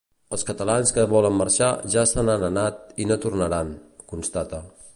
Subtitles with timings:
[0.35, 3.71] Els catalans que volen marxar ja se n’han anat i no tornaran,
[4.15, 4.63] constata.